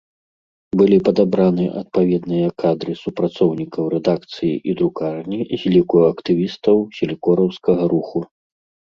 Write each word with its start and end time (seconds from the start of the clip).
Былі 0.79 0.97
падабраны 1.07 1.65
адпаведныя 1.81 2.47
кадры 2.63 2.95
супрацоўнікаў 3.01 3.83
рэдакцыі 3.95 4.49
і 4.71 4.75
друкарні 4.79 5.39
з 5.65 5.75
ліку 5.75 5.97
актывістаў 6.11 6.75
селькораўскага 6.97 7.83
руху. 7.93 8.19